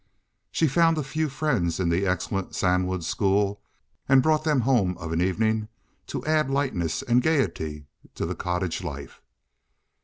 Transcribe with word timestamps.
She 0.51 0.65
found 0.67 0.97
a 0.97 1.03
few 1.03 1.29
friends 1.29 1.79
in 1.79 1.89
the 1.89 2.07
excellent 2.07 2.55
Sandwood 2.55 3.03
school, 3.03 3.61
and 4.09 4.23
brought 4.23 4.43
them 4.43 4.61
home 4.61 4.97
of 4.97 5.11
an 5.11 5.21
evening 5.21 5.67
to 6.07 6.25
add 6.25 6.49
lightness 6.49 7.03
and 7.03 7.21
gaiety 7.21 7.85
to 8.15 8.25
the 8.25 8.33
cottage 8.33 8.83
life. 8.83 9.21